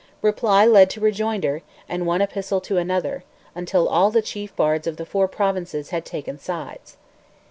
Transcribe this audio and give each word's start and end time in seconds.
Reply 0.23 0.65
led 0.65 0.89
to 0.89 0.99
rejoinder, 0.99 1.61
and 1.87 2.07
one 2.07 2.23
epistle 2.23 2.59
to 2.61 2.77
another, 2.77 3.23
until 3.53 3.87
all 3.87 4.09
the 4.09 4.23
chief 4.23 4.55
bards 4.55 4.87
of 4.87 4.97
the 4.97 5.05
four 5.05 5.27
provinces 5.27 5.91
had 5.91 6.05
taken 6.05 6.39
sides. 6.39 6.97